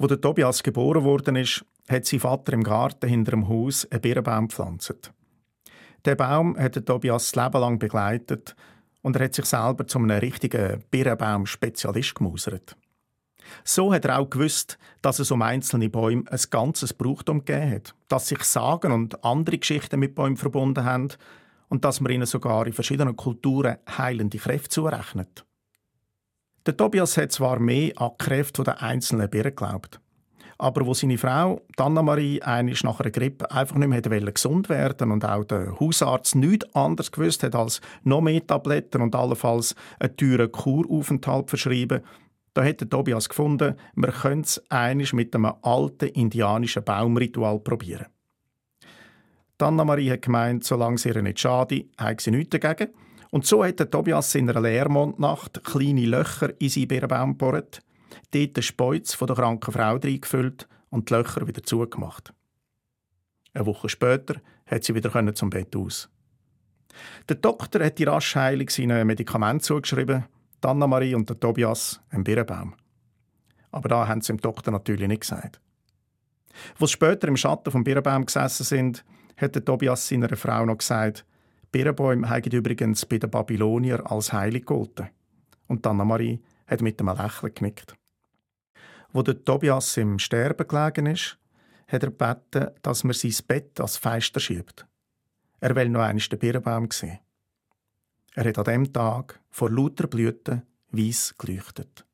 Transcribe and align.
Wo 0.00 0.06
der 0.06 0.18
Tobias 0.18 0.62
geboren 0.62 1.04
worden 1.04 1.36
ist, 1.36 1.62
hat 1.86 2.06
sein 2.06 2.20
Vater 2.20 2.54
im 2.54 2.62
Garten 2.62 3.06
hinter 3.06 3.32
dem 3.32 3.50
Haus 3.50 3.86
einen 3.90 4.00
Birnbaum 4.00 4.48
gepflanzt. 4.48 5.12
Der 6.06 6.14
Baum 6.14 6.56
hat 6.58 6.74
den 6.74 6.86
Tobias 6.86 7.30
das 7.30 7.44
Leben 7.44 7.60
lang 7.60 7.78
begleitet 7.78 8.56
und 9.02 9.16
er 9.16 9.26
hat 9.26 9.34
sich 9.34 9.44
selber 9.44 9.86
zu 9.86 9.98
einem 9.98 10.18
richtigen 10.18 10.82
Birnbaum-Spezialist 10.90 12.14
gemausert. 12.14 12.78
So 13.62 13.92
hat 13.92 14.06
er 14.06 14.18
auch 14.18 14.30
gewusst, 14.30 14.78
dass 15.02 15.18
es 15.18 15.30
um 15.30 15.42
einzelne 15.42 15.90
Bäume 15.90 16.24
ein 16.30 16.40
ganzes 16.48 16.94
Brauchtum 16.94 17.44
gegeben 17.44 17.70
hat, 17.70 17.94
dass 18.08 18.28
sich 18.28 18.42
Sagen 18.44 18.92
und 18.92 19.22
andere 19.22 19.58
Geschichten 19.58 20.00
mit 20.00 20.14
Bäumen 20.14 20.38
verbunden 20.38 20.86
haben 20.86 21.08
und 21.68 21.84
dass 21.84 22.00
man 22.00 22.10
ihnen 22.10 22.24
sogar 22.24 22.66
in 22.66 22.72
verschiedenen 22.72 23.16
Kulturen 23.16 23.76
heilende 23.98 24.38
Kräfte 24.38 24.70
zurechnet. 24.70 25.44
Der 26.70 26.76
Tobias 26.76 27.16
hat 27.16 27.32
zwar 27.32 27.58
mehr 27.58 27.90
an 27.96 28.12
die 28.12 28.24
Kräfte 28.24 28.62
der 28.62 28.80
einzelnen 28.80 29.28
Birnen 29.28 29.56
geglaubt, 29.56 30.00
aber 30.56 30.86
wo 30.86 30.94
seine 30.94 31.18
Frau, 31.18 31.62
Anna-Marie, 31.76 32.42
einisch 32.42 32.84
nach 32.84 33.00
einer 33.00 33.10
Grippe 33.10 33.50
einfach 33.50 33.74
nicht 33.74 33.88
mehr 33.88 34.20
gesund 34.32 34.68
werden 34.68 35.10
und 35.10 35.24
auch 35.24 35.42
der 35.42 35.80
Hausarzt 35.80 36.36
nichts 36.36 36.72
anderes 36.72 37.10
gewusst 37.10 37.42
hat 37.42 37.56
als 37.56 37.80
noch 38.04 38.20
mehr 38.20 38.46
Tabletten 38.46 39.02
und 39.02 39.16
allenfalls 39.16 39.74
einen 39.98 40.16
teuren 40.16 40.52
Kuraufenthalt 40.52 41.50
verschrieben, 41.50 42.02
da 42.54 42.62
hat 42.62 42.88
Tobias 42.88 43.28
gefunden, 43.28 43.74
man 43.96 44.12
könnte 44.12 44.46
es 44.46 44.62
einisch 44.70 45.12
mit 45.12 45.34
einem 45.34 45.52
alten 45.62 46.10
indianischen 46.10 46.84
Baumritual 46.84 47.58
probieren. 47.58 48.06
Anna-Marie 49.58 50.12
hat 50.12 50.22
gemeint, 50.22 50.62
solange 50.62 50.94
es 50.94 51.04
ihr 51.04 51.20
nicht 51.20 51.40
schade, 51.40 51.86
habe 51.98 52.22
sie 52.22 52.30
nichts 52.30 52.56
dagegen. 52.56 52.92
Und 53.30 53.46
so 53.46 53.64
hat 53.64 53.90
Tobias 53.90 54.34
in 54.34 54.50
einer 54.50 54.60
Leermondnacht 54.60 55.62
kleine 55.64 56.06
Löcher 56.06 56.52
in 56.60 56.68
seinen 56.68 56.88
Birnbaum 56.88 57.38
gebohrt, 57.38 57.80
dort 58.32 58.56
den 58.56 58.62
Speuz 58.62 59.14
von 59.14 59.28
der 59.28 59.36
kranken 59.36 59.72
Frau 59.72 59.96
reingefüllt 59.96 60.68
und 60.90 61.08
die 61.08 61.14
Löcher 61.14 61.46
wieder 61.46 61.62
zugemacht. 61.62 62.34
Eine 63.54 63.66
Woche 63.66 63.88
später 63.88 64.40
hat 64.66 64.84
sie 64.84 64.94
wieder 64.94 65.34
zum 65.34 65.50
Bett 65.50 65.74
aus. 65.76 66.08
Der 67.28 67.36
Doktor 67.36 67.84
hat 67.84 67.98
die 67.98 68.04
Raschheilung 68.04 68.68
seinen 68.68 69.06
Medikament 69.06 69.62
zugeschrieben, 69.62 70.24
Anna-Marie 70.62 71.14
und 71.14 71.28
der 71.28 71.38
Tobias 71.38 72.00
einen 72.10 72.24
Birnbaum. 72.24 72.74
Aber 73.70 73.88
da 73.88 74.08
haben 74.08 74.20
sie 74.20 74.32
dem 74.32 74.40
Doktor 74.40 74.72
natürlich 74.72 75.08
nicht 75.08 75.22
gesagt. 75.22 75.60
Wo 76.78 76.86
sie 76.86 76.92
später 76.92 77.28
im 77.28 77.36
Schatten 77.36 77.70
vom 77.70 77.84
Birnbaum 77.84 78.26
gesessen 78.26 78.64
sind, 78.64 79.04
hat 79.36 79.54
der 79.54 79.64
Tobias 79.64 80.06
seiner 80.06 80.36
Frau 80.36 80.66
noch 80.66 80.78
gesagt, 80.78 81.24
Birnbäume 81.72 82.28
haben 82.28 82.50
übrigens 82.50 83.06
bei 83.06 83.18
den 83.18 83.30
Babylonier 83.30 84.10
als 84.10 84.32
heilig 84.32 84.66
gegolten. 84.66 85.08
Und 85.68 85.86
Anna-Marie 85.86 86.40
hat 86.66 86.82
mit 86.82 87.00
einem 87.00 87.16
Lächeln 87.16 87.54
genickt. 87.54 87.94
Wo 89.12 89.22
der 89.22 89.44
Tobias 89.44 89.96
im 89.96 90.18
Sterben 90.18 90.66
gelegen 90.66 91.06
ist, 91.06 91.38
hat 91.88 92.02
er 92.02 92.10
gebeten, 92.10 92.70
dass 92.82 93.04
man 93.04 93.14
sein 93.14 93.34
Bett 93.46 93.80
als 93.80 93.96
Feister 93.96 94.40
schiebt. 94.40 94.86
Er 95.60 95.74
will 95.76 95.88
noch 95.88 96.00
einmal 96.00 96.24
den 96.24 96.38
Birnbaum 96.38 96.90
sehen. 96.90 97.18
Er 98.34 98.48
hat 98.48 98.58
an 98.58 98.64
dem 98.64 98.92
Tag 98.92 99.40
vor 99.50 99.70
lauter 99.70 100.06
Blüten 100.06 100.62
weiss 100.90 101.34
geleuchtet. 101.36 102.04